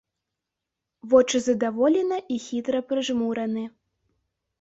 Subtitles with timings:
[1.11, 3.67] Вочы задаволена і хітра прыжмураны.